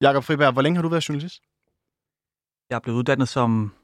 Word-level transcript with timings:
Jakob 0.00 0.24
Friberg, 0.24 0.52
hvor 0.52 0.62
længe 0.62 0.76
har 0.76 0.82
du 0.82 0.88
været 0.88 1.08
journalist? 1.08 1.42
Jeg 2.70 2.76
er 2.76 2.80
blevet 2.80 2.98
uddannet 2.98 3.28
som 3.28 3.74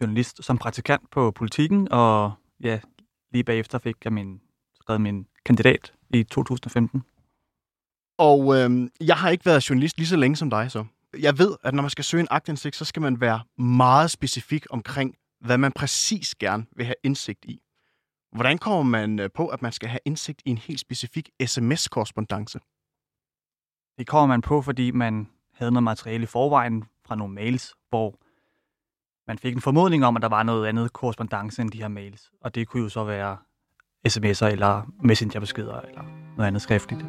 journalist, 0.00 0.44
som 0.44 0.58
praktikant 0.58 1.10
på 1.10 1.30
politikken, 1.30 1.88
og 1.90 2.32
ja, 2.60 2.80
lige 3.32 3.44
bagefter 3.44 3.78
fik 3.78 3.96
jeg 4.04 4.12
min, 4.12 4.40
skrevet 4.74 5.00
min 5.00 5.26
kandidat 5.44 5.92
i 6.10 6.24
2015. 6.24 7.02
Og 8.18 8.56
øh, 8.56 8.90
jeg 9.00 9.16
har 9.16 9.30
ikke 9.30 9.46
været 9.46 9.70
journalist 9.70 9.98
lige 9.98 10.06
så 10.06 10.16
længe 10.16 10.36
som 10.36 10.50
dig 10.50 10.70
så. 10.70 10.84
Jeg 11.18 11.38
ved, 11.38 11.56
at 11.64 11.74
når 11.74 11.82
man 11.82 11.90
skal 11.90 12.04
søge 12.04 12.20
en 12.20 12.28
aktindsigt, 12.30 12.76
så 12.76 12.84
skal 12.84 13.02
man 13.02 13.20
være 13.20 13.42
meget 13.58 14.10
specifik 14.10 14.66
omkring, 14.70 15.14
hvad 15.40 15.58
man 15.58 15.72
præcis 15.72 16.34
gerne 16.34 16.66
vil 16.76 16.86
have 16.86 16.96
indsigt 17.02 17.44
i. 17.44 17.60
Hvordan 18.32 18.58
kommer 18.58 18.82
man 18.82 19.18
øh, 19.18 19.30
på, 19.34 19.48
at 19.48 19.62
man 19.62 19.72
skal 19.72 19.88
have 19.88 20.00
indsigt 20.04 20.42
i 20.44 20.50
en 20.50 20.58
helt 20.58 20.80
specifik 20.80 21.30
sms-korrespondence? 21.46 22.58
Det 23.98 24.06
kommer 24.06 24.26
man 24.26 24.42
på, 24.42 24.62
fordi 24.62 24.90
man 24.90 25.28
havde 25.62 25.72
noget 25.72 25.84
materiale 25.84 26.22
i 26.22 26.26
forvejen 26.26 26.84
fra 27.06 27.14
nogle 27.14 27.34
mails, 27.34 27.74
hvor 27.88 28.14
man 29.26 29.38
fik 29.38 29.54
en 29.54 29.60
formodning 29.60 30.04
om, 30.04 30.16
at 30.16 30.22
der 30.22 30.28
var 30.28 30.42
noget 30.42 30.66
andet 30.66 30.92
korrespondence 30.92 31.62
end 31.62 31.70
de 31.70 31.78
her 31.78 31.88
mails. 31.88 32.30
Og 32.40 32.54
det 32.54 32.68
kunne 32.68 32.82
jo 32.82 32.88
så 32.88 33.04
være 33.04 33.36
sms'er 34.08 34.46
eller 34.46 34.92
messengerbeskeder 35.02 35.80
eller 35.80 36.02
noget 36.36 36.46
andet 36.46 36.62
skriftligt. 36.62 37.04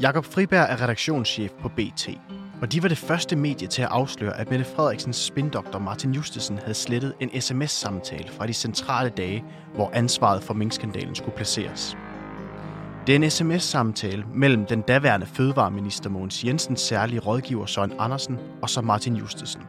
Jakob 0.00 0.24
Friberg 0.24 0.66
er 0.70 0.82
redaktionschef 0.82 1.52
på 1.52 1.68
BT, 1.68 2.08
og 2.60 2.72
de 2.72 2.82
var 2.82 2.88
det 2.88 2.98
første 2.98 3.36
medie 3.36 3.68
til 3.68 3.82
at 3.82 3.88
afsløre, 3.88 4.40
at 4.40 4.50
Mette 4.50 4.64
Frederiksens 4.64 5.16
spindoktor 5.16 5.78
Martin 5.78 6.12
Justesen 6.12 6.58
havde 6.58 6.74
slettet 6.74 7.14
en 7.20 7.40
sms-samtale 7.40 8.28
fra 8.30 8.46
de 8.46 8.52
centrale 8.52 9.10
dage, 9.10 9.44
hvor 9.74 9.90
ansvaret 9.94 10.42
for 10.42 10.54
minkskandalen 10.54 11.14
skulle 11.14 11.36
placeres. 11.36 11.96
Det 13.06 13.12
er 13.12 13.16
en 13.16 13.30
sms-samtale 13.30 14.24
mellem 14.34 14.66
den 14.66 14.80
daværende 14.80 15.26
fødevareminister 15.26 16.10
Mogens 16.10 16.44
Jensens 16.44 16.80
særlige 16.80 17.20
rådgiver 17.20 17.66
Søren 17.66 17.92
Andersen 17.98 18.38
og 18.62 18.70
så 18.70 18.80
Martin 18.80 19.16
Justesen. 19.16 19.62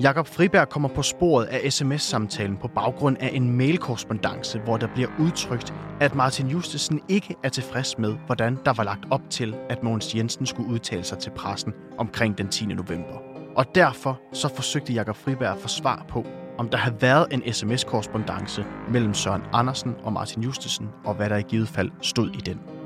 Jakob 0.00 0.26
Friberg 0.26 0.68
kommer 0.68 0.88
på 0.88 1.02
sporet 1.02 1.44
af 1.44 1.72
sms-samtalen 1.72 2.56
på 2.56 2.68
baggrund 2.68 3.16
af 3.20 3.30
en 3.32 3.56
mailkorrespondence, 3.56 4.58
hvor 4.58 4.76
der 4.76 4.86
bliver 4.94 5.08
udtrykt, 5.18 5.74
at 6.00 6.14
Martin 6.14 6.46
Justesen 6.46 7.00
ikke 7.08 7.36
er 7.44 7.48
tilfreds 7.48 7.98
med, 7.98 8.16
hvordan 8.26 8.58
der 8.64 8.72
var 8.72 8.84
lagt 8.84 9.04
op 9.10 9.20
til, 9.30 9.56
at 9.68 9.82
Mogens 9.82 10.14
Jensen 10.14 10.46
skulle 10.46 10.70
udtale 10.70 11.04
sig 11.04 11.18
til 11.18 11.30
pressen 11.30 11.72
omkring 11.98 12.38
den 12.38 12.48
10. 12.48 12.66
november. 12.66 13.22
Og 13.56 13.74
derfor 13.74 14.20
så 14.32 14.48
forsøgte 14.54 14.92
Jakob 14.92 15.16
Friberg 15.16 15.52
at 15.52 15.60
få 15.60 15.68
svar 15.68 16.04
på, 16.08 16.26
om 16.58 16.68
der 16.68 16.78
havde 16.78 17.02
været 17.02 17.26
en 17.30 17.52
sms-korrespondence 17.52 18.64
mellem 18.90 19.14
Søren 19.14 19.42
Andersen 19.52 19.94
og 20.02 20.12
Martin 20.12 20.42
Justesen, 20.42 20.88
og 21.04 21.14
hvad 21.14 21.30
der 21.30 21.36
i 21.36 21.42
givet 21.42 21.68
fald 21.68 21.90
stod 22.02 22.30
i 22.30 22.40
den. 22.46 22.77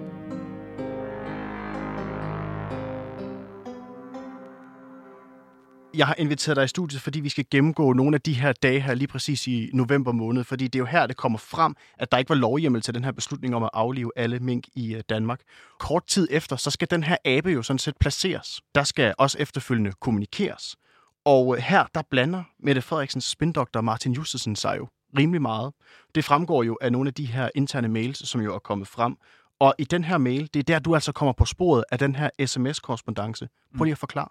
Jeg 5.95 6.07
har 6.07 6.15
inviteret 6.19 6.57
dig 6.57 6.65
i 6.65 6.69
studiet, 6.69 7.03
fordi 7.03 7.21
vi 7.21 7.29
skal 7.29 7.45
gennemgå 7.51 7.93
nogle 7.93 8.15
af 8.15 8.21
de 8.21 8.33
her 8.33 8.53
dage 8.53 8.81
her 8.81 8.95
lige 8.95 9.09
præcis 9.09 9.47
i 9.47 9.71
november 9.73 10.13
måned, 10.13 10.45
fordi 10.45 10.65
det 10.65 10.75
er 10.75 10.79
jo 10.79 10.85
her, 10.85 11.07
det 11.07 11.17
kommer 11.17 11.39
frem, 11.39 11.75
at 11.99 12.13
der 12.13 12.19
ikke 12.19 12.29
var 12.29 12.35
lovhjemmel 12.35 12.83
til 12.83 12.95
den 12.95 13.05
her 13.05 13.13
beslutning 13.13 13.55
om 13.55 13.63
at 13.63 13.71
aflive 13.73 14.13
alle 14.17 14.39
mink 14.41 14.65
i 14.75 14.95
øh, 14.95 15.03
Danmark. 15.09 15.41
Kort 15.79 16.07
tid 16.07 16.29
efter, 16.31 16.57
så 16.57 16.71
skal 16.71 16.89
den 16.91 17.03
her 17.03 17.17
abe 17.25 17.51
jo 17.51 17.63
sådan 17.63 17.79
set 17.79 17.97
placeres. 17.97 18.61
Der 18.75 18.83
skal 18.83 19.15
også 19.19 19.39
efterfølgende 19.41 19.93
kommunikeres. 20.01 20.77
Og 21.25 21.57
øh, 21.57 21.63
her, 21.63 21.85
der 21.95 22.03
blander 22.11 22.43
Mette 22.59 22.83
Frederiksens 22.83 23.25
spindoktor 23.25 23.81
Martin 23.81 24.13
Justesen 24.13 24.57
sig 24.57 24.77
jo 24.79 24.89
rimelig 25.19 25.43
meget. 25.43 25.73
Det 26.15 26.25
fremgår 26.25 26.63
jo 26.63 26.79
af 26.81 26.93
nogle 26.93 27.09
af 27.09 27.15
de 27.15 27.25
her 27.25 27.49
interne 27.55 27.89
mails, 27.89 28.29
som 28.29 28.41
jo 28.41 28.55
er 28.55 28.59
kommet 28.59 28.89
frem. 28.89 29.17
Og 29.61 29.75
i 29.79 29.85
den 29.85 30.05
her 30.05 30.19
mail, 30.19 30.51
det 30.55 30.61
er 30.61 30.65
der, 30.65 30.79
du 30.79 30.95
altså 30.95 31.13
kommer 31.13 31.33
på 31.33 31.45
sporet 31.45 31.85
af 31.93 31.99
den 31.99 32.17
her 32.17 32.31
sms-korrespondence. 32.47 33.49
Prøv 33.77 33.85
lige 33.85 33.93
at 33.93 33.99
forklare. 33.99 34.29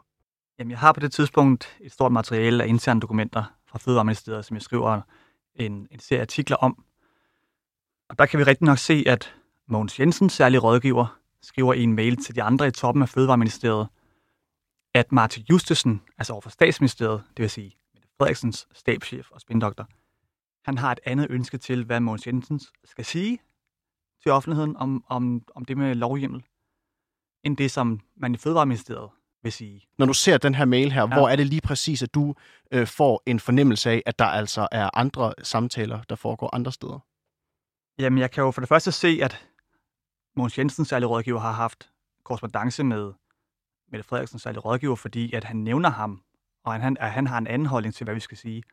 Jamen, 0.59 0.71
jeg 0.71 0.79
har 0.79 0.91
på 0.91 0.99
det 0.99 1.11
tidspunkt 1.11 1.77
et 1.81 1.91
stort 1.91 2.11
materiale 2.11 2.63
af 2.63 2.67
interne 2.67 2.99
dokumenter 2.99 3.43
fra 3.65 3.79
Fødevareministeriet, 3.79 4.45
som 4.45 4.55
jeg 4.55 4.61
skriver 4.61 5.01
en, 5.55 5.87
en 5.91 5.99
serie 5.99 6.21
artikler 6.21 6.57
om. 6.57 6.85
Og 8.09 8.19
der 8.19 8.25
kan 8.25 8.39
vi 8.39 8.43
rigtig 8.43 8.65
nok 8.65 8.77
se, 8.77 9.03
at 9.07 9.35
Mogens 9.67 9.99
Jensen, 9.99 10.29
særlig 10.29 10.63
rådgiver, 10.63 11.19
skriver 11.41 11.73
i 11.73 11.83
en 11.83 11.93
mail 11.93 12.17
til 12.17 12.35
de 12.35 12.43
andre 12.43 12.67
i 12.67 12.71
toppen 12.71 13.01
af 13.01 13.09
Fødevareministeriet, 13.09 13.87
at 14.93 15.11
Martin 15.11 15.45
Justesen, 15.49 16.01
altså 16.17 16.33
overfor 16.33 16.49
statsministeriet, 16.49 17.23
det 17.37 17.41
vil 17.41 17.49
sige 17.49 17.77
Mette 17.93 18.07
Frederiksens 18.17 18.67
stabschef 18.73 19.31
og 19.31 19.41
spindoktor, 19.41 19.87
han 20.65 20.77
har 20.77 20.91
et 20.91 20.99
andet 21.05 21.27
ønske 21.29 21.57
til, 21.57 21.85
hvad 21.85 21.99
Mogens 21.99 22.27
Jensen 22.27 22.59
skal 22.83 23.05
sige 23.05 23.39
til 24.23 24.31
offentligheden 24.31 24.77
om, 24.77 25.03
om, 25.07 25.43
om 25.55 25.65
det 25.65 25.77
med 25.77 25.95
lovhjemmel, 25.95 26.43
end 27.43 27.57
det, 27.57 27.71
som 27.71 27.99
man 28.15 28.33
i 28.33 28.37
Fødevareministeriet 28.37 29.09
vil 29.43 29.51
sige. 29.51 29.87
Når 29.97 30.05
du 30.05 30.13
ser 30.13 30.37
den 30.37 30.55
her 30.55 30.65
mail 30.65 30.91
her, 30.91 31.01
ja. 31.01 31.07
hvor 31.07 31.29
er 31.29 31.35
det 31.35 31.47
lige 31.47 31.61
præcis, 31.61 32.03
at 32.03 32.13
du 32.13 32.35
øh, 32.71 32.87
får 32.87 33.23
en 33.25 33.39
fornemmelse 33.39 33.89
af, 33.89 34.03
at 34.05 34.19
der 34.19 34.25
altså 34.25 34.67
er 34.71 34.89
andre 34.93 35.33
samtaler, 35.43 36.01
der 36.09 36.15
foregår 36.15 36.55
andre 36.55 36.71
steder? 36.71 36.99
Jamen, 37.99 38.19
jeg 38.19 38.31
kan 38.31 38.43
jo 38.43 38.51
for 38.51 38.61
det 38.61 38.69
første 38.69 38.91
se, 38.91 39.19
at 39.21 39.47
Mogens 40.35 40.57
Jensen, 40.57 40.85
særlig 40.85 41.09
rådgiver, 41.09 41.39
har 41.39 41.51
haft 41.51 41.89
korrespondence 42.23 42.83
med 42.83 43.13
Mette 43.91 44.07
Frederiksen, 44.07 44.39
særlig 44.39 44.65
rådgiver, 44.65 44.95
fordi 44.95 45.33
at 45.33 45.43
han 45.43 45.55
nævner 45.55 45.89
ham, 45.89 46.21
og 46.63 46.73
han, 46.73 46.97
at 46.99 47.11
han 47.11 47.27
har 47.27 47.37
en 47.37 47.47
anden 47.47 47.65
holdning 47.65 47.95
til, 47.95 48.03
hvad 48.03 48.13
vi 48.13 48.19
skal 48.19 48.37
sige. 48.37 48.63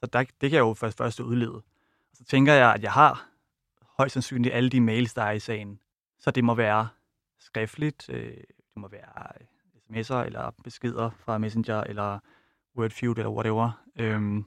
Så 0.00 0.06
der, 0.06 0.18
det 0.18 0.50
kan 0.50 0.52
jeg 0.52 0.58
jo 0.58 0.74
først, 0.74 0.96
først 0.98 1.20
udlede. 1.20 1.54
Og 1.54 2.16
så 2.16 2.24
tænker 2.24 2.52
jeg, 2.52 2.74
at 2.74 2.82
jeg 2.82 2.92
har 2.92 3.28
højst 3.98 4.12
sandsynligt 4.12 4.54
alle 4.54 4.70
de 4.70 4.80
mails, 4.80 5.14
der 5.14 5.22
er 5.22 5.30
i 5.30 5.40
sagen. 5.40 5.80
Så 6.18 6.30
det 6.30 6.44
må 6.44 6.54
være 6.54 6.88
skriftligt, 7.38 8.08
øh, 8.08 8.36
det 8.36 8.76
må 8.76 8.88
være 8.88 9.32
sms'er 9.90 10.14
eller 10.14 10.50
beskeder 10.64 11.10
fra 11.10 11.38
Messenger 11.38 11.80
eller 11.80 12.18
Wordfeud 12.76 13.16
eller 13.16 13.30
whatever, 13.30 13.84
øhm, 13.96 14.44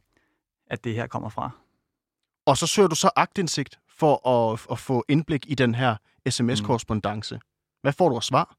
at 0.67 0.83
det 0.83 0.95
her 0.95 1.07
kommer 1.07 1.29
fra. 1.29 1.51
Og 2.45 2.57
så 2.57 2.67
søger 2.67 2.87
du 2.87 2.95
så 2.95 3.09
agtindsigt 3.15 3.79
for 3.87 4.27
at, 4.27 4.67
at 4.71 4.79
få 4.79 5.05
indblik 5.09 5.45
i 5.51 5.55
den 5.55 5.75
her 5.75 5.95
sms-korrespondence. 6.29 7.35
Mm. 7.35 7.41
Hvad 7.81 7.93
får 7.93 8.09
du 8.09 8.15
af 8.15 8.23
svar? 8.23 8.55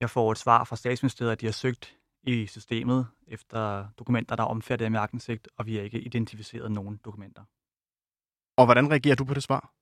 Jeg 0.00 0.10
får 0.10 0.32
et 0.32 0.38
svar 0.38 0.64
fra 0.64 0.76
statsministeriet, 0.76 1.32
at 1.32 1.40
de 1.40 1.46
har 1.46 1.52
søgt 1.52 1.96
i 2.22 2.46
systemet 2.46 3.06
efter 3.26 3.88
dokumenter, 3.98 4.36
der 4.36 4.42
er 4.42 4.46
omfattet 4.46 4.94
af 4.94 5.00
agtindsigt, 5.00 5.48
og 5.56 5.66
vi 5.66 5.76
har 5.76 5.82
ikke 5.82 6.00
identificeret 6.00 6.72
nogen 6.72 6.96
dokumenter. 6.96 7.42
Og 8.56 8.64
hvordan 8.64 8.90
reagerer 8.90 9.14
du 9.14 9.24
på 9.24 9.34
det 9.34 9.42
svar? 9.42 9.72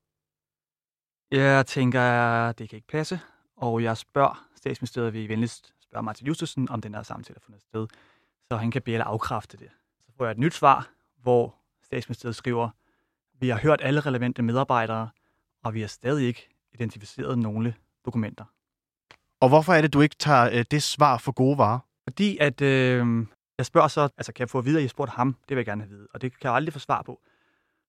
Jeg 1.30 1.66
tænker, 1.66 2.52
det 2.52 2.68
kan 2.68 2.76
ikke 2.76 2.88
passe, 2.88 3.20
og 3.56 3.82
jeg 3.82 3.96
spørger 3.96 4.48
statsministeriet, 4.60 5.12
vil 5.12 5.28
venligst 5.28 5.74
spørge 5.82 6.02
Martin 6.02 6.26
Justesen, 6.26 6.70
om 6.70 6.80
den 6.80 6.94
her 6.94 7.02
samtale 7.02 7.36
er 7.36 7.40
fundet 7.40 7.62
sted, 7.62 7.86
så 8.48 8.56
han 8.56 8.70
kan 8.70 8.82
bede 8.82 8.94
eller 8.94 9.04
afkræfte 9.04 9.56
det. 9.56 9.68
Så 10.06 10.12
får 10.16 10.24
jeg 10.24 10.32
et 10.32 10.38
nyt 10.38 10.54
svar, 10.54 10.90
hvor 11.22 11.54
statsministeriet 11.82 12.36
skriver, 12.36 12.70
vi 13.40 13.48
har 13.48 13.58
hørt 13.58 13.80
alle 13.82 14.00
relevante 14.00 14.42
medarbejdere, 14.42 15.10
og 15.64 15.74
vi 15.74 15.80
har 15.80 15.88
stadig 15.88 16.26
ikke 16.26 16.48
identificeret 16.74 17.38
nogle 17.38 17.74
dokumenter. 18.04 18.44
Og 19.40 19.48
hvorfor 19.48 19.72
er 19.72 19.80
det, 19.80 19.92
du 19.92 20.00
ikke 20.00 20.16
tager 20.18 20.50
øh, 20.52 20.64
det 20.70 20.82
svar 20.82 21.18
for 21.18 21.32
gode 21.32 21.58
varer? 21.58 21.78
Fordi 22.04 22.38
at 22.38 22.60
øh, 22.60 23.26
jeg 23.58 23.66
spørger 23.66 23.88
så, 23.88 24.00
altså 24.00 24.32
kan 24.32 24.40
jeg 24.40 24.50
få 24.50 24.58
at 24.58 24.64
vide, 24.64 24.76
at 24.76 24.82
jeg 24.82 24.90
spurgte 24.90 25.12
ham? 25.12 25.36
Det 25.48 25.56
vil 25.56 25.56
jeg 25.56 25.66
gerne 25.66 25.82
have 25.82 25.90
vide, 25.90 26.08
og 26.14 26.22
det 26.22 26.32
kan 26.32 26.48
jeg 26.48 26.54
aldrig 26.54 26.72
få 26.72 26.78
svar 26.78 27.02
på. 27.02 27.20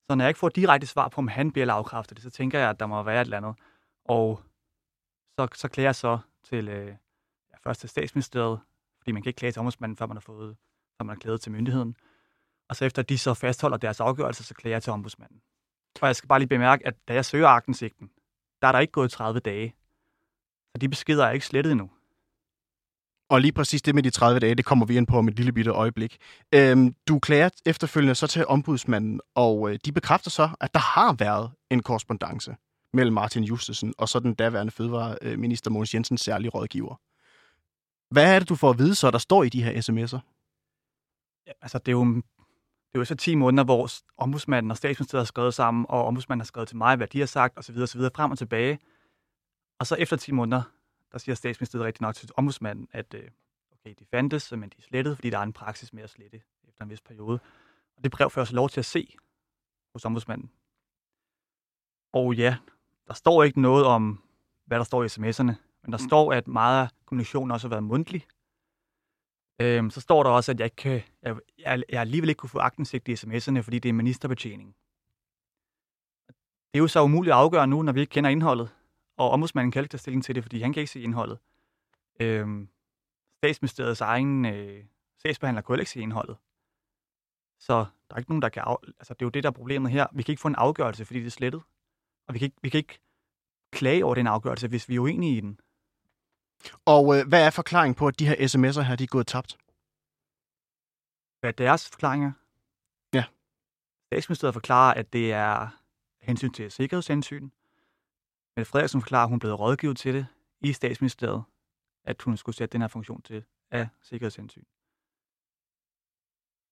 Så 0.10 0.16
når 0.16 0.24
jeg 0.24 0.30
ikke 0.30 0.40
får 0.40 0.50
direkte 0.50 0.88
svar 0.88 1.08
på, 1.08 1.22
om 1.22 1.28
han 1.28 1.52
bliver 1.52 1.64
eller 1.64 1.74
afkræfter 1.74 2.16
det, 2.16 2.24
så 2.24 2.30
tænker 2.30 2.60
jeg, 2.60 2.70
at 2.70 2.80
der 2.80 2.86
må 2.86 3.04
være 3.04 3.22
et 3.22 3.26
eller 3.26 3.38
andet. 3.38 3.56
Og 4.06 4.42
så, 5.40 5.48
så 5.54 5.68
klager 5.68 5.88
jeg 5.88 5.96
så 5.96 6.20
til 6.44 6.68
øh, 6.68 6.88
ja, 7.52 7.56
først 7.64 7.80
til 7.80 7.90
statsministeriet, 7.90 8.60
fordi 8.98 9.12
man 9.12 9.22
kan 9.22 9.30
ikke 9.30 9.38
klage 9.38 9.52
til 9.52 9.60
ombudsmanden, 9.60 9.98
før 9.98 10.06
man 10.06 10.18
har 10.18 10.22
fået, 10.22 10.58
før 10.98 11.06
man 11.06 11.16
har 11.16 11.20
klaget 11.20 11.42
til 11.42 11.52
myndigheden. 11.52 11.96
Og 12.70 12.76
så 12.76 12.86
efter 12.86 13.02
de 13.02 13.18
så 13.18 13.34
fastholder 13.34 13.78
deres 13.78 14.00
afgørelse, 14.00 14.44
så 14.44 14.54
klager 14.54 14.76
jeg 14.76 14.84
til 14.84 14.94
ombudsmanden. 14.94 15.42
Og 16.02 16.08
jeg 16.08 16.16
skal 16.16 16.28
bare 16.28 16.40
lige 16.40 16.50
bemærke, 16.50 16.88
at 16.88 16.96
da 17.08 17.14
jeg 17.14 17.26
søger 17.26 17.48
agtensigten, 17.48 18.10
der 18.62 18.68
er 18.68 18.72
der 18.72 18.80
ikke 18.80 18.92
gået 18.92 19.12
30 19.12 19.40
dage. 19.40 19.76
Så 20.72 20.78
de 20.82 20.90
beskeder 20.90 21.26
er 21.26 21.32
ikke 21.32 21.46
slettet 21.46 21.72
endnu. 21.72 21.90
Og 23.30 23.42
lige 23.42 23.52
præcis 23.52 23.82
det 23.82 23.96
med 23.96 24.04
de 24.04 24.10
30 24.10 24.40
dage, 24.40 24.56
det 24.56 24.66
kommer 24.66 24.86
vi 24.86 24.98
ind 24.98 25.08
på 25.08 25.18
om 25.18 25.28
et 25.28 25.36
lille 25.36 25.52
bitte 25.52 25.72
øjeblik. 25.72 26.18
Øhm, 26.56 26.96
du 27.08 27.20
klager 27.20 27.50
efterfølgende 27.66 28.16
så 28.16 28.28
til 28.28 28.48
ombudsmanden, 28.48 29.22
og 29.36 29.72
øh, 29.72 29.80
de 29.86 29.92
bekræfter 29.92 30.30
så, 30.30 30.50
at 30.60 30.74
der 30.74 30.80
har 30.80 31.14
været 31.14 31.52
en 31.70 31.82
korrespondence 31.84 32.56
mellem 32.94 33.14
Martin 33.14 33.44
Justesen 33.44 33.94
og 33.98 34.10
så 34.10 34.20
den 34.20 34.34
daværende 34.34 34.72
fødevareminister 34.72 35.72
Mogens 35.72 35.94
Jensens 35.94 36.22
særlige 36.22 36.50
rådgiver. 36.50 36.96
Hvad 38.10 38.36
er 38.36 38.40
det, 38.40 38.50
du 38.50 38.56
får 38.56 38.70
at 38.70 38.78
vide 38.78 38.96
så, 38.96 39.12
der 39.12 39.18
står 39.18 39.44
i 39.44 39.50
de 39.50 39.64
her 39.64 39.72
sms'er? 39.72 40.20
Ja, 41.48 41.52
altså, 41.62 41.78
det 41.78 41.88
er 41.88 41.92
jo, 41.92 42.06
det 42.06 42.96
er 42.96 43.00
jo 43.00 43.06
så 43.06 43.16
10 43.16 43.36
måneder, 43.36 43.64
hvor 43.64 43.90
ombudsmanden 44.18 44.72
og 44.72 44.78
statsministeriet 44.78 45.22
har 45.22 45.26
skrevet 45.26 45.54
sammen, 45.54 45.86
og 45.90 46.06
ombudsmanden 46.06 46.42
har 46.42 46.46
skrevet 46.46 46.68
til 46.68 46.78
mig, 46.78 46.96
hvad 46.96 47.08
de 47.08 47.20
har 47.20 47.26
sagt, 47.26 47.58
osv. 47.58 47.78
osv. 47.78 48.02
frem 48.16 48.32
og 48.32 48.38
tilbage. 48.38 48.80
Og 49.80 49.88
så 49.88 49.96
efter 49.96 50.18
10 50.18 50.32
måneder, 50.32 50.62
der 51.12 51.18
siger 51.18 51.36
statsministeriet 51.36 51.86
rigtig 51.86 52.02
nok 52.02 52.16
til 52.16 52.30
ombudsmanden, 52.36 52.88
at 52.92 53.14
øh, 53.14 53.30
okay, 53.72 53.96
de 54.00 54.06
fandtes, 54.06 54.52
men 54.52 54.70
de 54.70 54.76
er 54.78 54.82
slettet, 54.82 55.18
fordi 55.18 55.30
der 55.30 55.38
er 55.38 55.44
en 55.44 55.54
praksis 55.54 55.94
med 55.94 56.04
at 56.04 56.10
slette 56.10 56.42
efter 56.68 56.84
en 56.84 56.90
vis 56.90 57.02
periode. 57.02 57.40
Og 57.98 58.04
det 58.04 58.12
brev 58.12 58.30
får 58.30 58.42
også 58.42 58.56
lov 58.56 58.70
til 58.70 58.82
at 58.82 58.86
se 58.86 59.16
hos 59.94 60.06
ombudsmanden. 60.06 60.52
Og 62.14 62.36
ja, 62.36 62.58
der 63.12 63.16
står 63.16 63.44
ikke 63.44 63.62
noget 63.62 63.86
om, 63.86 64.24
hvad 64.66 64.78
der 64.78 64.84
står 64.84 65.04
i 65.04 65.08
sms'erne, 65.08 65.54
men 65.84 65.92
der 65.92 65.98
mm. 65.98 66.08
står, 66.08 66.34
at 66.34 66.48
meget 66.48 66.84
af 66.84 66.90
kommunikationen 67.06 67.52
også 67.52 67.68
har 67.68 67.70
været 67.70 67.84
mundtlig. 67.84 68.28
Øhm, 69.62 69.90
så 69.90 70.02
står 70.02 70.24
der 70.24 70.30
også, 70.30 70.52
at 70.52 70.60
jeg, 70.60 70.66
ikke 70.66 70.76
kan, 70.76 71.02
jeg, 71.22 71.36
jeg, 71.60 71.84
jeg 71.90 72.02
alligevel 72.02 72.30
ikke 72.30 72.40
kunne 72.40 72.50
få 72.50 72.60
agtindsigt 72.60 73.08
i 73.08 73.14
sms'erne, 73.14 73.60
fordi 73.60 73.80
det 73.80 73.90
er 73.90 73.94
ministerbetjening. 73.94 74.76
Det 76.28 76.74
er 76.74 76.80
jo 76.80 76.88
så 76.88 77.04
umuligt 77.04 77.34
at 77.34 77.40
afgøre 77.40 77.68
nu, 77.68 77.82
når 77.82 77.92
vi 77.92 78.00
ikke 78.00 78.12
kender 78.12 78.30
indholdet. 78.30 78.70
Og 79.18 79.30
ombudsmanden 79.30 79.72
kan 79.72 79.84
ikke 79.84 79.92
tage 79.92 80.00
stilling 80.00 80.24
til 80.24 80.36
det, 80.36 80.44
fordi 80.44 80.62
han 80.62 80.74
kan 80.74 80.82
ikke 80.82 80.92
se 80.92 81.02
indholdet. 81.02 81.38
Øhm, 82.20 82.70
statsministeriets 83.38 84.02
egen 84.02 84.46
øh, 84.46 84.84
sagsbehandler 85.22 85.62
kunne 85.62 85.80
ikke 85.80 85.92
se 85.92 86.02
indholdet. 86.02 86.38
Så 87.60 87.74
der 88.10 88.16
er 88.16 88.18
ikke 88.18 88.32
nogen, 88.32 88.42
der 88.42 88.50
kan... 88.50 88.64
Af... 88.66 88.76
Altså, 89.00 89.14
det 89.14 89.22
er 89.22 89.26
jo 89.26 89.30
det, 89.30 89.44
der 89.44 89.50
er 89.50 89.54
problemet 89.54 89.92
her. 89.92 90.08
Vi 90.14 90.24
kan 90.24 90.34
ikke 90.34 90.42
få 90.42 90.48
en 90.48 90.56
afgørelse, 90.56 91.06
fordi 91.06 91.20
det 91.20 91.26
er 91.26 91.32
slettet. 91.32 91.62
Og 92.28 92.34
vi 92.34 92.40
kan 92.40 92.46
ikke, 92.46 92.58
vi 92.62 92.70
kan 92.70 92.78
ikke 92.78 93.00
klage 93.72 94.06
over 94.06 94.16
den 94.16 94.28
afgørelse, 94.28 94.68
hvis 94.68 94.90
vi 94.90 94.96
er 94.96 95.00
uenige 95.00 95.38
i 95.38 95.42
den. 95.42 95.60
Og 96.86 97.20
øh, 97.20 97.28
hvad 97.28 97.46
er 97.46 97.50
forklaringen 97.50 97.96
på, 97.96 98.08
at 98.08 98.20
de 98.20 98.28
her 98.28 98.36
sms'er 98.36 98.82
her, 98.82 98.96
de 98.96 99.04
er 99.04 99.08
gået 99.08 99.28
tabt? 99.28 99.58
Hvad 101.40 101.50
er 101.50 101.66
deres 101.66 101.90
forklaringer? 101.90 102.32
Ja. 103.14 103.24
Statsministeriet 104.06 104.54
forklarer, 104.54 104.94
at 104.94 105.14
det 105.14 105.32
er 105.32 105.68
hensyn 106.22 106.52
til 106.52 106.72
sikkerhedshensyn. 106.72 107.50
Men 108.56 108.66
Frederiksen 108.66 109.02
forklarer, 109.02 109.24
at 109.24 109.30
hun 109.30 109.40
blevet 109.40 109.60
rådgivet 109.60 109.98
til 109.98 110.14
det 110.14 110.28
i 110.62 110.74
statsministeriet, 110.74 111.44
at 112.04 112.22
hun 112.22 112.38
skulle 112.38 112.56
sætte 112.56 112.74
den 112.74 112.82
her 112.82 112.88
funktion 112.88 113.22
til 113.22 113.44
af 113.72 113.88
sikkerhedshensyn. 114.02 114.64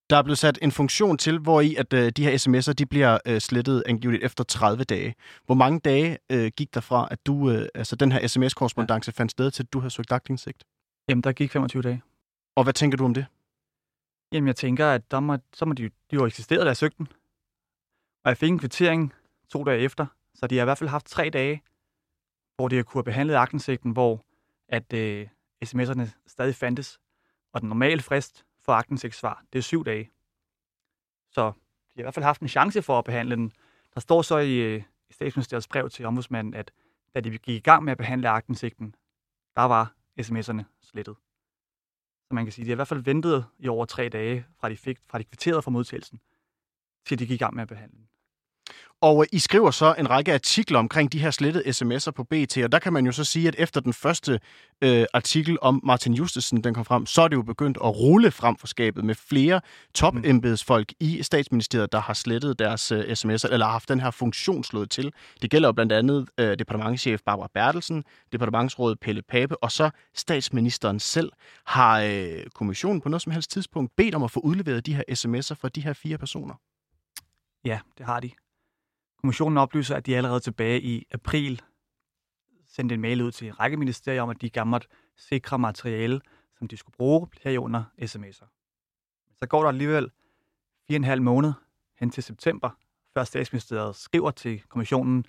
Der 0.10 0.18
er 0.18 0.24
blevet 0.24 0.38
sat 0.38 0.60
en 0.62 0.72
funktion 0.72 1.18
til, 1.18 1.40
hvor 1.40 1.62
i 1.62 1.76
at 1.76 1.94
øh, 1.94 2.10
de 2.10 2.24
her 2.24 2.38
sms'er 2.38 2.74
de 2.74 2.86
bliver 2.86 3.18
øh, 3.26 3.42
slettet 3.42 3.84
angiveligt 3.86 4.24
efter 4.24 4.44
30 4.44 4.84
dage. 4.84 5.16
Hvor 5.46 5.56
mange 5.56 5.80
dage 5.80 6.18
øh, 6.30 6.52
gik 6.58 6.74
der 6.74 6.82
fra, 6.82 7.08
at 7.12 7.26
du, 7.26 7.52
øh, 7.52 7.68
altså 7.76 7.96
den 7.96 8.12
her 8.12 8.28
sms-korrespondence 8.28 9.14
ja. 9.18 9.22
fandt 9.22 9.32
sted 9.32 9.52
til, 9.52 9.64
at 9.64 9.74
du 9.74 9.80
havde 9.80 9.92
søgt 9.92 10.12
agtindsigt? 10.12 10.64
Jamen, 11.10 11.22
der 11.22 11.32
gik 11.32 11.52
25 11.52 11.82
dage. 11.82 12.02
Og 12.56 12.64
hvad 12.64 12.74
tænker 12.74 12.98
du 12.98 13.06
om 13.06 13.14
det? 13.14 13.26
Jamen, 14.32 14.48
jeg 14.48 14.56
tænker, 14.56 14.88
at 14.88 15.12
der 15.12 15.20
må, 15.20 15.38
så 15.54 15.66
må 15.66 15.74
de, 15.74 15.84
de 15.84 15.92
jo 16.14 16.26
eksisteret, 16.26 16.62
da 16.62 16.68
jeg 16.68 16.78
søgte 16.78 16.98
den. 16.98 17.08
Og 18.24 18.30
jeg 18.30 18.38
fik 18.38 18.50
en 18.50 18.60
kvittering 18.60 19.14
to 19.50 19.64
dage 19.64 19.80
efter, 19.80 20.06
så 20.36 20.48
de 20.48 20.56
har 20.56 20.64
i 20.64 20.66
hvert 20.66 20.78
fald 20.78 20.90
haft 20.90 21.06
tre 21.06 21.30
dage, 21.30 21.64
hvor 22.56 22.68
de 22.68 22.76
har 22.76 22.84
kunne 22.84 23.00
have 23.00 23.04
behandlet 23.04 23.36
aktindsigten, 23.36 23.92
hvor 23.92 24.26
at 24.70 24.94
øh, 24.94 25.28
sms'erne 25.66 26.24
stadig 26.28 26.56
fandtes. 26.56 27.00
Og 27.54 27.62
den 27.62 27.70
normale 27.70 28.02
frist 28.02 28.46
for 28.69 28.74
aktindsigtssvar, 28.74 29.44
det 29.54 29.60
er 29.60 29.63
syv 29.63 29.86
dage. 29.86 30.12
Så 31.31 31.42
de 31.42 31.95
har 31.95 32.01
i 32.01 32.01
hvert 32.01 32.13
fald 32.13 32.24
haft 32.24 32.42
en 32.42 32.48
chance 32.48 32.81
for 32.81 33.00
at 33.00 33.06
behandle 33.06 33.36
den. 33.36 33.51
Der 33.94 34.00
står 34.00 34.21
så 34.21 34.38
i, 34.38 34.57
øh, 34.57 34.83
i 35.10 35.13
statsministeriets 35.13 35.68
brev 35.68 35.89
til 35.89 36.06
ombudsmanden, 36.06 36.54
at 36.54 36.71
da 37.16 37.19
de 37.19 37.30
gik 37.30 37.48
i 37.48 37.60
gang 37.60 37.83
med 37.83 37.92
at 37.92 37.98
behandle 37.98 38.30
aktindsigten, 38.30 38.95
der 39.56 39.62
var 39.62 39.94
sms'erne 40.21 40.63
slettet. 40.81 41.16
Så 42.27 42.33
man 42.36 42.45
kan 42.45 42.51
sige, 42.51 42.63
at 42.63 42.66
de 42.66 42.69
har 42.69 42.75
i 42.75 42.75
hvert 42.75 42.88
fald 42.88 43.04
ventet 43.04 43.45
i 43.60 43.68
over 43.68 43.86
tre 43.86 44.10
dage, 44.10 44.45
fra 44.60 44.69
de, 44.69 44.77
fik, 44.77 45.00
fra 45.07 45.19
de 45.19 45.24
kvitterede 45.24 45.62
for 45.62 45.72
modtagelsen, 45.72 46.19
til 47.06 47.19
de 47.19 47.27
gik 47.27 47.36
i 47.36 47.44
gang 47.44 47.56
med 47.56 47.62
at 47.62 47.68
behandle 47.68 47.98
den. 47.98 48.09
Og 49.01 49.24
øh, 49.24 49.28
I 49.31 49.40
skriver 49.40 49.72
så 49.72 49.96
en 50.00 50.10
række 50.10 50.34
artikler 50.34 50.80
omkring 50.80 51.12
de 51.12 51.19
her 51.19 51.31
slettede 51.31 51.69
sms'er 51.69 52.12
på 52.12 52.24
BT, 52.24 52.57
og 52.57 52.72
der 52.72 52.80
kan 52.80 52.94
man 52.94 53.06
jo 53.06 53.12
så 53.12 53.24
sige, 53.24 53.48
at 53.48 53.56
efter 53.57 53.81
den 53.81 53.94
første 53.94 54.40
øh, 54.81 55.06
artikel 55.13 55.57
om 55.62 55.81
Martin 55.84 56.13
Justesen, 56.13 56.63
den 56.63 56.74
kom 56.74 56.86
frem, 56.86 57.06
så 57.06 57.22
er 57.22 57.28
det 57.28 57.36
jo 57.36 57.42
begyndt 57.42 57.78
at 57.84 58.00
rulle 58.00 58.31
frem 58.31 58.56
for 58.56 58.68
skabet 58.68 59.06
med 59.06 59.16
flere 59.16 59.62
topembedsfolk 59.94 60.94
i 61.00 61.24
statsministeriet, 61.24 61.92
der 61.92 62.00
har 62.00 62.13
slettet 62.13 62.60
deres 62.60 62.92
øh, 62.92 63.00
sms'er, 63.00 63.54
eller 63.54 63.66
har 63.66 63.72
haft 63.72 63.90
den 63.90 64.00
her 64.00 64.12
funktion 64.12 64.63
slået 64.63 64.90
til. 64.90 65.13
Det 65.42 65.50
gælder 65.50 65.68
jo 65.68 65.74
blandt 65.74 65.92
andet 65.92 66.30
øh, 66.38 66.60
departementchef 66.60 67.22
Barbara 67.25 67.50
Bertelsen, 67.54 68.04
departementsråd 68.31 68.96
Pelle 68.96 69.22
Pape, 69.22 69.63
og 69.63 69.72
så 69.72 69.90
statsministeren 70.16 71.00
selv. 71.00 71.31
Har 71.66 72.01
øh, 72.01 72.44
kommissionen 72.56 73.01
på 73.01 73.10
noget 73.10 73.22
som 73.22 73.31
helst 73.31 73.51
tidspunkt 73.51 73.92
bedt 73.96 74.16
om 74.16 74.24
at 74.24 74.31
få 74.31 74.40
udleveret 74.40 74.86
de 74.86 74.96
her 74.96 75.04
sms'er 75.12 75.56
fra 75.62 75.69
de 75.69 75.81
her 75.81 75.94
fire 75.94 76.18
personer? 76.18 76.54
Ja, 77.66 77.80
det 77.98 78.06
har 78.06 78.19
de. 78.19 78.31
Kommissionen 79.21 79.57
oplyser, 79.57 79.95
at 79.95 80.06
de 80.06 80.18
allerede 80.18 80.39
tilbage 80.39 80.81
i 80.81 81.07
april 81.12 81.62
sendte 82.68 82.95
en 82.95 83.01
mail 83.01 83.21
ud 83.21 83.31
til 83.31 83.48
en 83.48 83.60
række 83.60 83.77
ministerier 83.77 84.21
om, 84.21 84.30
at 84.30 84.42
de 84.42 84.50
gammelt 84.50 84.88
sikre 85.16 85.60
materiale, 85.60 86.21
som 86.57 86.68
de 86.68 86.77
skulle 86.77 86.95
bruge 86.98 87.27
herunder 87.42 87.83
sms'er. 88.01 88.48
Så 89.36 89.48
går 89.48 89.62
der 89.62 89.69
alligevel 89.69 90.12
fire 90.88 90.95
og 90.95 91.00
en 91.00 91.04
halv 91.04 91.21
måned 91.21 91.54
hen 92.00 92.10
til 92.10 92.24
september, 92.24 92.69
før 93.13 93.24
statsministeriet 93.24 93.95
skriver 93.95 94.31
til 94.31 94.62
kommissionen, 94.69 95.25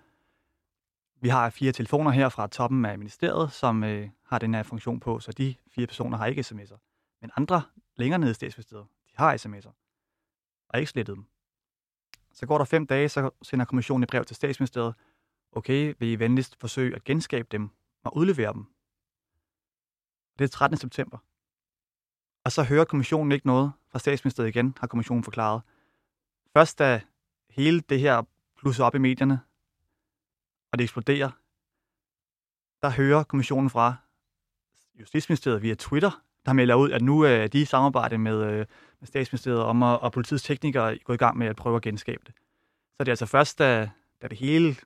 vi 1.21 1.29
har 1.29 1.51
fire 1.51 1.73
telefoner 1.73 2.11
her 2.11 2.29
fra 2.29 2.47
toppen 2.47 2.85
af 2.85 2.99
ministeriet, 2.99 3.53
som 3.53 3.85
øh, 3.85 4.09
har 4.25 4.39
den 4.39 4.55
her 4.55 4.63
funktion 4.63 5.01
på, 5.01 5.21
så 5.21 5.33
de 5.33 5.55
fire 5.75 5.87
personer 5.87 6.17
har 6.17 6.27
ikke 6.27 6.41
sms'er. 6.41 6.79
Men 7.21 7.31
andre 7.37 7.63
længere 7.97 8.19
nede 8.19 8.31
i 8.31 8.35
statsministeriet, 8.35 8.87
de 9.07 9.13
har 9.17 9.37
sms'er, 9.37 9.73
og 10.69 10.79
ikke 10.79 10.91
slettet 10.91 11.17
dem. 11.17 11.27
Så 12.33 12.47
går 12.47 12.59
der 12.59 12.65
fem 12.65 12.87
dage, 12.87 13.09
så 13.09 13.31
sender 13.43 13.65
kommissionen 13.65 14.03
et 14.03 14.09
brev 14.09 14.25
til 14.25 14.37
statsministeriet. 14.37 14.95
Okay, 15.53 15.95
vil 15.99 16.09
I 16.09 16.15
venligst 16.15 16.57
forsøge 16.61 16.97
at 16.97 17.05
genskabe 17.05 17.49
dem 17.53 17.71
og 18.05 18.17
udlevere 18.17 18.53
dem? 18.53 18.65
Det 20.39 20.45
er 20.45 20.49
13. 20.49 20.79
september. 20.79 21.19
Og 22.45 22.53
så 22.53 22.63
hører 22.63 22.85
kommissionen 22.85 23.33
ikke 23.33 23.47
noget 23.47 23.73
fra 23.89 23.99
statsministeriet 23.99 24.49
igen, 24.49 24.75
har 24.81 24.87
kommissionen 24.87 25.25
forklaret. 25.25 25.63
Først 26.53 26.79
da 26.79 27.01
hele 27.51 27.81
det 27.81 28.01
her 28.01 28.23
plusser 28.57 28.85
op 28.85 28.95
i 28.95 28.99
medierne, 28.99 29.41
og 30.73 30.79
det 30.79 30.85
eksploderer, 30.85 31.31
der 32.83 32.91
hører 32.91 33.23
kommissionen 33.23 33.71
fra 33.71 33.97
Justitsministeriet 34.95 35.63
via 35.63 35.75
Twitter, 35.75 36.25
der 36.47 36.53
melder 36.53 36.75
ud, 36.75 36.91
at 36.91 37.03
nu 37.03 37.21
er 37.21 37.47
de 37.47 37.61
i 37.61 37.65
samarbejde 37.65 38.19
med, 38.19 38.43
øh, 38.43 38.67
med 39.01 39.07
statsministeriet 39.07 39.63
om 39.63 39.83
at, 39.83 40.01
og 40.01 40.13
politiets 40.13 40.43
teknikere 40.43 40.99
gå 40.99 41.13
i 41.13 41.17
gang 41.17 41.39
med 41.39 41.47
at 41.47 41.57
prøve 41.57 41.77
at 41.77 41.83
genskabe 41.83 42.23
det. 42.27 42.35
Så 42.97 43.05
det 43.05 43.09
er 43.09 43.13
altså 43.13 43.27
først, 43.27 43.59
da, 43.59 43.91
da 44.23 44.29
det 44.29 44.39
hele 44.39 44.77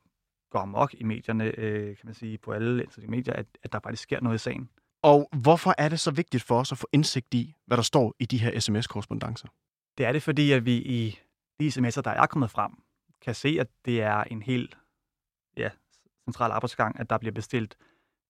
går 0.51 0.59
amok 0.59 0.95
i 0.95 1.05
medierne, 1.05 1.45
øh, 1.59 1.87
kan 1.87 2.07
man 2.07 2.15
sige, 2.15 2.39
på 2.39 2.53
alle 2.53 2.87
medier, 3.09 3.35
at, 3.35 3.47
at 3.63 3.73
der 3.73 3.81
faktisk 3.85 4.03
sker 4.03 4.21
noget 4.21 4.35
i 4.35 4.39
sagen. 4.39 4.69
Og 5.03 5.29
hvorfor 5.33 5.75
er 5.79 5.89
det 5.89 6.01
så 6.01 6.11
vigtigt 6.11 6.43
for 6.43 6.61
os 6.61 6.73
at 6.73 6.79
få 6.79 6.89
indsigt 6.93 7.35
i, 7.35 7.55
hvad 7.67 7.77
der 7.77 7.83
står 7.83 8.15
i 8.19 8.25
de 8.25 8.39
her 8.39 8.61
sms-korrespondencer? 8.61 9.49
Det 9.99 10.07
er 10.07 10.13
det, 10.13 10.23
fordi 10.23 10.53
at 10.53 10.65
vi 10.65 10.77
i 10.77 11.19
de 11.61 11.69
sms'er, 11.69 12.01
der 12.01 12.11
er 12.11 12.27
kommet 12.27 12.51
frem, 12.51 12.73
kan 13.23 13.35
se, 13.35 13.57
at 13.61 13.69
det 13.85 14.03
er 14.03 14.23
en 14.23 14.43
helt 14.43 14.79
ja, 15.57 15.71
central 16.25 16.51
arbejdsgang, 16.51 17.01
at 17.01 17.11
der 17.11 17.19
bliver 17.19 17.33
bestilt 17.33 17.77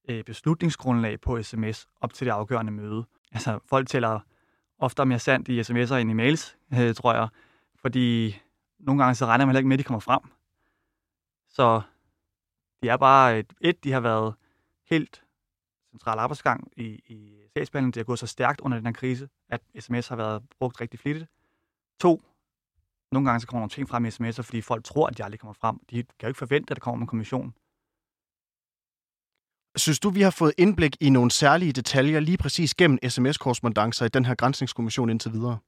øh, 0.08 0.24
beslutningsgrundlag 0.24 1.20
på 1.20 1.42
sms 1.42 1.86
op 2.00 2.14
til 2.14 2.26
det 2.26 2.32
afgørende 2.32 2.72
møde. 2.72 3.04
Altså, 3.34 3.58
folk 3.66 3.88
tæller 3.88 4.20
ofte 4.78 5.04
mere 5.04 5.18
sandt 5.18 5.48
i 5.48 5.60
sms'er 5.60 5.94
end 5.94 6.10
i 6.10 6.14
mails, 6.14 6.58
øh, 6.74 6.94
tror 6.94 7.14
jeg. 7.14 7.28
Fordi 7.76 8.36
nogle 8.78 9.02
gange 9.02 9.14
så 9.14 9.26
regner 9.26 9.44
man 9.44 9.50
heller 9.50 9.58
ikke 9.58 9.68
med, 9.68 9.76
at 9.76 9.78
de 9.78 9.84
kommer 9.84 10.00
frem. 10.00 10.20
Så 11.48 11.82
de 12.82 12.88
er 12.88 12.96
bare, 12.96 13.38
et, 13.38 13.52
et 13.60 13.84
de 13.84 13.92
har 13.92 14.00
været 14.00 14.34
helt 14.90 15.24
central 15.90 16.18
arbejdsgang 16.18 16.72
i, 16.76 16.84
i 16.84 17.40
sagsbehandlingen. 17.56 17.92
Det 17.92 18.00
har 18.00 18.04
gået 18.04 18.18
så 18.18 18.26
stærkt 18.26 18.60
under 18.60 18.78
den 18.78 18.86
her 18.86 18.92
krise, 18.92 19.28
at 19.48 19.60
sms 19.78 20.08
har 20.08 20.16
været 20.16 20.42
brugt 20.58 20.80
rigtig 20.80 21.00
flittigt. 21.00 21.30
To, 22.00 22.22
nogle 23.12 23.28
gange 23.28 23.40
så 23.40 23.46
kommer 23.46 23.60
nogle 23.60 23.70
ting 23.70 23.88
frem 23.88 24.04
i 24.04 24.08
sms'er, 24.08 24.42
fordi 24.42 24.60
folk 24.60 24.84
tror, 24.84 25.06
at 25.06 25.18
de 25.18 25.24
aldrig 25.24 25.40
kommer 25.40 25.54
frem. 25.54 25.78
De 25.90 25.96
kan 26.02 26.06
jo 26.22 26.28
ikke 26.28 26.38
forvente, 26.38 26.70
at 26.70 26.76
der 26.76 26.80
kommer 26.80 27.02
en 27.02 27.06
kommission. 27.06 27.54
Synes 29.76 30.00
du, 30.00 30.10
vi 30.10 30.20
har 30.20 30.30
fået 30.30 30.52
indblik 30.58 30.96
i 31.00 31.10
nogle 31.10 31.30
særlige 31.30 31.72
detaljer 31.72 32.20
lige 32.20 32.38
præcis 32.38 32.74
gennem 32.74 32.98
sms-korrespondencer 33.08 34.04
i 34.04 34.08
den 34.08 34.24
her 34.24 34.34
grænsningskommission 34.34 35.10
indtil 35.10 35.32
videre? 35.32 35.58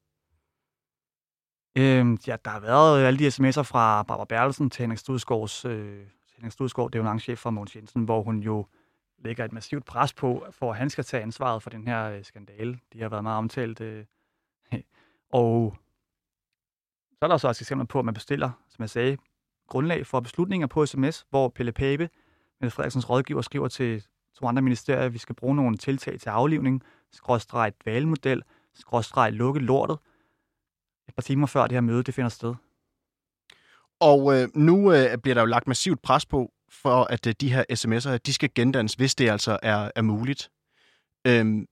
Øhm, 1.78 2.18
ja, 2.26 2.36
der 2.44 2.50
har 2.50 2.60
været 2.60 3.00
øh, 3.00 3.06
alle 3.06 3.18
de 3.18 3.28
sms'er 3.28 3.62
fra 3.62 4.02
Barbara 4.02 4.24
Bertelsen 4.24 4.70
til 4.70 4.82
Henrik 4.82 4.98
Studsgaards, 4.98 5.64
øh, 5.64 6.06
Henrik 6.36 6.52
Studsgaard, 6.52 6.90
det 6.90 6.98
er 6.98 7.12
jo 7.12 7.18
chef 7.18 7.38
for 7.38 7.50
Mogens 7.50 7.76
Jensen, 7.76 8.04
hvor 8.04 8.22
hun 8.22 8.38
jo 8.38 8.66
lægger 9.18 9.44
et 9.44 9.52
massivt 9.52 9.84
pres 9.84 10.12
på, 10.12 10.46
for 10.50 10.70
at 10.70 10.78
han 10.78 10.90
skal 10.90 11.04
tage 11.04 11.22
ansvaret 11.22 11.62
for 11.62 11.70
den 11.70 11.88
her 11.88 12.04
øh, 12.04 12.24
skandale. 12.24 12.78
De 12.92 13.00
har 13.00 13.08
været 13.08 13.22
meget 13.22 13.38
omtalt. 13.38 13.80
Øh, 13.80 14.04
og 15.32 15.76
så 17.10 17.18
er 17.22 17.28
der 17.28 17.36
så 17.36 17.48
også 17.48 17.62
eksempler 17.62 17.86
på, 17.86 17.98
at 17.98 18.04
man 18.04 18.14
bestiller, 18.14 18.50
som 18.68 18.82
jeg 18.82 18.90
sagde, 18.90 19.16
grundlag 19.68 20.06
for 20.06 20.20
beslutninger 20.20 20.66
på 20.66 20.86
sms, 20.86 21.26
hvor 21.30 21.48
Pelle 21.48 21.72
Pape 21.72 22.08
Mette 22.60 22.74
Frederiksens 22.74 23.10
rådgiver 23.10 23.42
skriver 23.42 23.68
til 23.68 24.04
to 24.38 24.46
andre 24.46 24.62
ministerier, 24.62 25.02
at 25.02 25.12
vi 25.12 25.18
skal 25.18 25.34
bruge 25.34 25.56
nogle 25.56 25.76
tiltag 25.76 26.20
til 26.20 26.28
aflivning, 26.28 26.82
skråstreg 27.12 27.72
valgmodel, 27.84 28.42
skråstreg 28.74 29.32
lukke 29.32 29.60
lortet, 29.60 29.98
et 31.08 31.14
par 31.14 31.22
timer 31.22 31.46
før 31.46 31.62
det 31.62 31.72
her 31.72 31.80
møde 31.80 32.02
det 32.02 32.14
finder 32.14 32.28
sted. 32.28 32.54
Og 34.00 34.34
øh, 34.34 34.48
nu 34.54 34.92
øh, 34.92 35.18
bliver 35.18 35.34
der 35.34 35.40
jo 35.40 35.46
lagt 35.46 35.68
massivt 35.68 36.02
pres 36.02 36.26
på, 36.26 36.52
for 36.70 37.04
at 37.04 37.26
øh, 37.26 37.34
de 37.40 37.52
her 37.52 37.64
sms'er, 37.72 38.16
de 38.16 38.32
skal 38.32 38.50
gendannes, 38.54 38.94
hvis 38.94 39.14
det 39.14 39.30
altså 39.30 39.58
er, 39.62 39.90
er 39.96 40.02
muligt. 40.02 40.50
Øhm, 41.26 41.66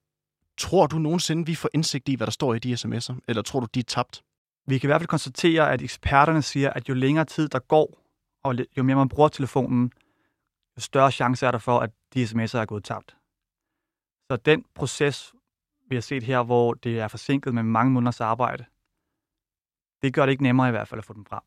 Tror 0.58 0.86
du 0.86 0.98
nogensinde, 0.98 1.46
vi 1.46 1.54
får 1.54 1.68
indsigt 1.74 2.08
i, 2.08 2.14
hvad 2.14 2.26
der 2.26 2.30
står 2.30 2.54
i 2.54 2.58
de 2.58 2.74
sms'er? 2.74 3.14
Eller 3.28 3.42
tror 3.42 3.60
du, 3.60 3.66
de 3.74 3.80
er 3.80 3.84
tabt? 3.84 4.22
Vi 4.66 4.78
kan 4.78 4.86
i 4.86 4.88
hvert 4.88 5.00
fald 5.00 5.08
konstatere, 5.08 5.72
at 5.72 5.82
eksperterne 5.82 6.42
siger, 6.42 6.70
at 6.70 6.88
jo 6.88 6.94
længere 6.94 7.24
tid 7.24 7.48
der 7.48 7.58
går, 7.58 7.98
og 8.42 8.54
jo 8.76 8.82
mere 8.82 8.96
man 8.96 9.08
bruger 9.08 9.28
telefonen, 9.28 9.92
jo 10.76 10.80
større 10.80 11.12
chance 11.12 11.46
er 11.46 11.50
der 11.50 11.58
for, 11.58 11.78
at 11.80 11.90
de 12.14 12.24
sms'er 12.24 12.58
er 12.58 12.66
gået 12.66 12.84
tabt. 12.84 13.16
Så 14.30 14.36
den 14.36 14.64
proces, 14.74 15.34
vi 15.88 15.96
har 15.96 16.00
set 16.00 16.22
her, 16.22 16.42
hvor 16.42 16.74
det 16.74 17.00
er 17.00 17.08
forsinket 17.08 17.54
med 17.54 17.62
mange 17.62 17.92
måneders 17.92 18.20
arbejde, 18.20 18.64
det 20.02 20.14
gør 20.14 20.26
det 20.26 20.32
ikke 20.32 20.42
nemmere 20.42 20.68
i 20.68 20.70
hvert 20.70 20.88
fald 20.88 20.98
at 20.98 21.04
få 21.04 21.12
dem 21.12 21.24
frem. 21.24 21.42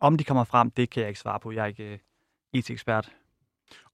Om 0.00 0.16
de 0.16 0.24
kommer 0.24 0.44
frem, 0.44 0.70
det 0.70 0.90
kan 0.90 1.00
jeg 1.00 1.08
ikke 1.08 1.20
svare 1.20 1.40
på. 1.40 1.52
Jeg 1.52 1.62
er 1.62 1.66
ikke 1.66 1.92
uh, 1.92 2.58
IT-ekspert. 2.58 3.12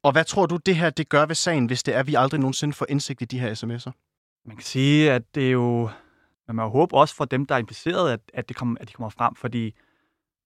Og 0.02 0.12
hvad 0.12 0.24
tror 0.24 0.46
du, 0.46 0.56
det 0.56 0.76
her 0.76 0.90
det 0.90 1.08
gør 1.08 1.26
ved 1.26 1.34
sagen, 1.34 1.66
hvis 1.66 1.82
det 1.82 1.94
er, 1.94 1.98
at 1.98 2.06
vi 2.06 2.14
aldrig 2.14 2.40
nogensinde 2.40 2.74
får 2.74 2.86
indsigt 2.88 3.22
i 3.22 3.24
de 3.24 3.40
her 3.40 3.54
sms'er? 3.54 3.92
Man 4.44 4.56
kan 4.56 4.64
sige, 4.64 5.12
at 5.12 5.34
det 5.34 5.46
er 5.46 5.50
jo... 5.50 5.90
Man 6.46 6.56
må 6.56 6.68
håbe 6.68 6.96
også 6.96 7.14
for 7.14 7.24
dem, 7.24 7.46
der 7.46 7.54
er 7.54 7.58
impliceret, 7.58 8.12
at, 8.12 8.20
at, 8.34 8.48
det 8.48 8.56
kommer, 8.56 8.76
at 8.80 8.88
de 8.88 8.92
kommer 8.92 9.10
frem, 9.10 9.34
fordi 9.34 9.74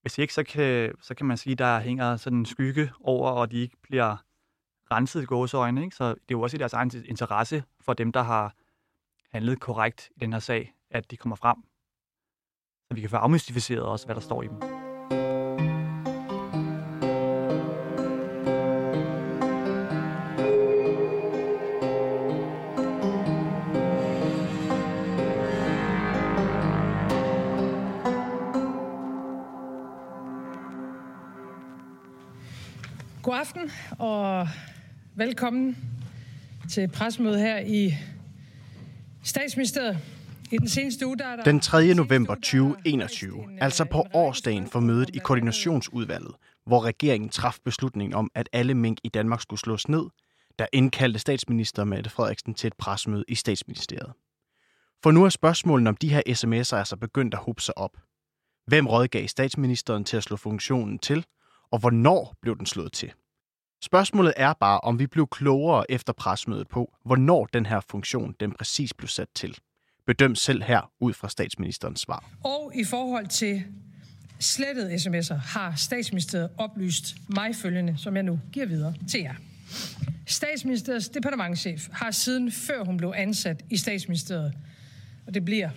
hvis 0.06 0.18
ikke, 0.18 0.34
så 0.34 0.44
kan, 0.44 0.94
så 1.00 1.14
kan 1.14 1.26
man 1.26 1.36
sige, 1.36 1.52
at 1.52 1.58
der 1.58 1.80
hænger 1.80 2.16
sådan 2.16 2.38
en 2.38 2.46
skygge 2.46 2.90
over, 3.00 3.30
og 3.30 3.50
de 3.50 3.56
ikke 3.56 3.76
bliver 3.82 4.16
renset 4.90 5.22
i 5.22 5.25
gåseøjne. 5.25 5.84
Ikke? 5.84 5.96
Så 5.96 6.08
det 6.08 6.14
er 6.14 6.18
jo 6.30 6.40
også 6.40 6.56
i 6.56 6.58
deres 6.58 6.72
egen 6.72 6.90
interesse 7.04 7.64
for 7.80 7.92
dem, 7.92 8.12
der 8.12 8.22
har 8.22 8.54
handlet 9.32 9.60
korrekt 9.60 10.10
i 10.16 10.18
den 10.20 10.32
her 10.32 10.40
sag, 10.40 10.75
at 10.90 11.10
de 11.10 11.16
kommer 11.16 11.36
frem. 11.36 11.56
Så 12.88 12.94
vi 12.94 13.00
kan 13.00 13.10
få 13.10 13.16
afmystificeret 13.16 13.82
også, 13.82 14.06
hvad 14.06 14.14
der 14.14 14.20
står 14.20 14.42
i 14.42 14.46
dem. 14.46 14.75
God 33.37 33.40
aften 33.40 33.71
og 33.99 34.49
velkommen 35.14 35.76
til 36.71 36.88
presmødet 36.88 37.40
her 37.40 37.59
i 37.59 37.95
statsministeriet. 39.23 39.99
I 40.52 40.59
den 40.59 40.69
seneste 40.69 41.07
uge, 41.07 41.19
der 41.19 41.26
er 41.26 41.37
der... 41.37 41.45
Den 41.45 41.61
3. 41.61 41.95
november 41.95 42.35
2021, 42.35 43.59
altså 43.61 43.85
på 43.85 44.07
årsdagen 44.14 44.66
for 44.66 44.81
mødet 44.81 45.11
i 45.14 45.19
koordinationsudvalget, 45.19 46.35
hvor 46.66 46.85
regeringen 46.85 47.28
traf 47.28 47.57
beslutningen 47.64 48.14
om, 48.14 48.31
at 48.35 48.49
alle 48.52 48.75
mink 48.75 48.99
i 49.05 49.09
Danmark 49.09 49.40
skulle 49.40 49.61
slås 49.61 49.88
ned, 49.88 50.05
der 50.59 50.66
indkaldte 50.73 51.19
statsminister 51.19 51.85
Mette 51.85 52.11
Frederiksen 52.11 52.55
til 52.55 52.69
et 52.69 52.75
presmøde 52.78 53.25
i 53.28 53.35
statsministeriet. 53.35 54.12
For 55.02 55.11
nu 55.11 55.25
er 55.25 55.28
spørgsmålet 55.28 55.88
om 55.88 55.97
de 55.97 56.09
her 56.09 56.23
sms'er 56.28 56.76
altså 56.76 56.97
begyndt 57.00 57.35
at 57.35 57.40
hobe 57.40 57.62
sig 57.62 57.78
op. 57.78 57.97
Hvem 58.66 58.87
rådgav 58.87 59.28
statsministeren 59.28 60.05
til 60.05 60.16
at 60.16 60.23
slå 60.23 60.37
funktionen 60.37 60.99
til, 60.99 61.25
og 61.71 61.78
hvornår 61.78 62.35
blev 62.43 62.59
den 62.59 62.66
slået 62.66 62.93
til? 62.93 63.12
Spørgsmålet 63.83 64.35
er 64.37 64.52
bare, 64.52 64.80
om 64.80 64.99
vi 64.99 65.06
blev 65.06 65.26
klogere 65.28 65.90
efter 65.90 66.12
presmødet 66.12 66.68
på, 66.68 66.95
hvornår 67.04 67.47
den 67.47 67.66
her 67.66 67.80
funktion 67.90 68.35
den 68.40 68.52
præcis 68.52 68.95
blev 68.95 69.09
sat 69.09 69.28
til. 69.35 69.59
Bedøm 70.06 70.35
selv 70.35 70.62
her 70.62 70.90
ud 71.00 71.12
fra 71.12 71.28
statsministerens 71.28 72.00
svar. 72.00 72.30
Og 72.45 72.73
i 72.75 72.85
forhold 72.85 73.26
til 73.26 73.64
slettede 74.40 74.95
sms'er 74.95 75.35
har 75.35 75.75
statsministeriet 75.76 76.50
oplyst 76.59 77.16
mig 77.28 77.56
følgende, 77.56 77.95
som 77.99 78.16
jeg 78.16 78.23
nu 78.23 78.40
giver 78.52 78.66
videre 78.66 78.95
til 79.11 79.21
jer. 79.21 79.35
Statsministeriets 80.26 81.09
departementchef 81.09 81.88
har 81.92 82.11
siden 82.11 82.52
før 82.52 82.85
hun 82.85 82.97
blev 82.97 83.12
ansat 83.16 83.64
i 83.71 83.76
statsministeriet, 83.76 84.52
og 85.26 85.35
det 85.35 85.45
bliver 85.45 85.71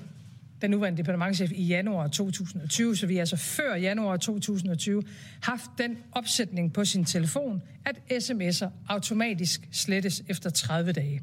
den 0.62 0.72
nuværende 0.72 0.98
departementchef 0.98 1.52
i 1.52 1.64
januar 1.64 2.08
2020, 2.08 2.96
så 2.96 3.08
vi 3.08 3.18
altså 3.18 3.36
før 3.36 3.76
januar 3.76 4.18
2020 4.18 5.04
haft 5.42 5.70
den 5.78 5.98
opsætning 6.12 6.74
på 6.74 6.86
sin 6.86 7.06
telefon, 7.06 7.62
at 7.86 8.24
sms'er 8.24 8.68
automatisk 8.88 9.68
slettes 9.72 10.24
efter 10.28 10.50
30 10.50 10.92
dage. 10.92 11.22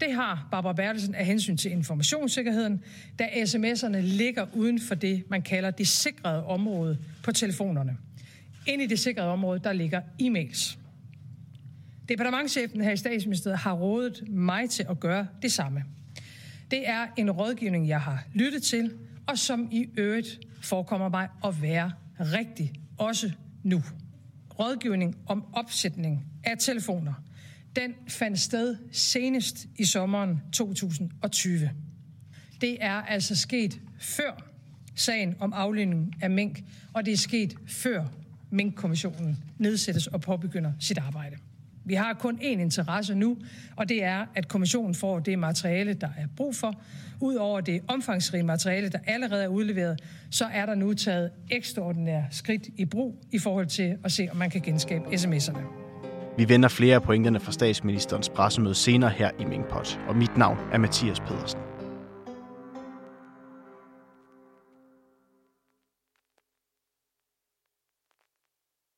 Det 0.00 0.12
har 0.12 0.48
Barbara 0.50 0.72
Bertelsen 0.72 1.14
af 1.14 1.26
hensyn 1.26 1.56
til 1.56 1.70
informationssikkerheden, 1.70 2.82
da 3.18 3.24
sms'erne 3.24 3.98
ligger 3.98 4.46
uden 4.54 4.80
for 4.80 4.94
det, 4.94 5.24
man 5.30 5.42
kalder 5.42 5.70
det 5.70 5.88
sikrede 5.88 6.44
område 6.44 6.98
på 7.22 7.32
telefonerne. 7.32 7.96
Ind 8.66 8.82
i 8.82 8.86
det 8.86 8.98
sikrede 8.98 9.28
område, 9.28 9.60
der 9.64 9.72
ligger 9.72 10.00
e-mails. 10.22 10.78
Departementchefen 12.08 12.80
her 12.80 12.92
i 12.92 12.96
statsministeriet 12.96 13.58
har 13.58 13.72
rådet 13.72 14.28
mig 14.28 14.70
til 14.70 14.86
at 14.88 15.00
gøre 15.00 15.26
det 15.42 15.52
samme. 15.52 15.84
Det 16.70 16.88
er 16.88 17.06
en 17.16 17.30
rådgivning, 17.30 17.88
jeg 17.88 18.00
har 18.00 18.24
lyttet 18.34 18.62
til, 18.62 18.92
og 19.26 19.38
som 19.38 19.68
i 19.72 19.86
øvrigt 19.96 20.40
forekommer 20.60 21.08
mig 21.08 21.28
at 21.44 21.62
være 21.62 21.92
rigtig, 22.20 22.72
også 22.98 23.32
nu. 23.62 23.82
Rådgivning 24.58 25.16
om 25.26 25.44
opsætning 25.52 26.26
af 26.44 26.58
telefoner. 26.58 27.12
Den 27.76 27.94
fandt 28.08 28.38
sted 28.40 28.76
senest 28.92 29.66
i 29.76 29.84
sommeren 29.84 30.40
2020. 30.52 31.70
Det 32.60 32.76
er 32.80 32.92
altså 32.92 33.34
sket 33.34 33.80
før 33.98 34.42
sagen 34.94 35.34
om 35.40 35.52
aflønning 35.52 36.14
af 36.22 36.30
mink, 36.30 36.62
og 36.92 37.06
det 37.06 37.12
er 37.12 37.16
sket 37.16 37.54
før 37.66 38.04
Mink-kommissionen 38.50 39.38
nedsættes 39.58 40.06
og 40.06 40.20
påbegynder 40.20 40.72
sit 40.80 40.98
arbejde. 40.98 41.36
Vi 41.86 41.94
har 41.94 42.12
kun 42.12 42.38
én 42.42 42.60
interesse 42.60 43.14
nu, 43.14 43.36
og 43.76 43.88
det 43.88 44.04
er, 44.04 44.26
at 44.34 44.48
kommissionen 44.48 44.94
får 44.94 45.18
det 45.18 45.38
materiale, 45.38 45.92
der 45.92 46.08
er 46.18 46.26
brug 46.36 46.54
for. 46.54 46.74
Udover 47.20 47.60
det 47.60 47.80
omfangsrige 47.88 48.42
materiale, 48.42 48.88
der 48.88 48.98
allerede 49.06 49.44
er 49.44 49.48
udleveret, 49.48 50.00
så 50.30 50.44
er 50.44 50.66
der 50.66 50.74
nu 50.74 50.94
taget 50.94 51.30
ekstraordinære 51.50 52.24
skridt 52.30 52.68
i 52.76 52.84
brug 52.84 53.24
i 53.32 53.38
forhold 53.38 53.66
til 53.66 53.96
at 54.04 54.12
se, 54.12 54.28
om 54.30 54.36
man 54.36 54.50
kan 54.50 54.60
genskabe 54.60 55.04
sms'erne. 55.04 55.60
Vi 56.36 56.48
vender 56.48 56.68
flere 56.68 56.94
af 56.94 57.02
pointerne 57.02 57.40
fra 57.40 57.52
statsministerens 57.52 58.28
pressemøde 58.28 58.74
senere 58.74 59.10
her 59.10 59.30
i 59.40 59.44
Minkpot, 59.44 60.00
og 60.08 60.16
mit 60.16 60.36
navn 60.36 60.58
er 60.72 60.78
Mathias 60.78 61.20
Pedersen. 61.20 61.65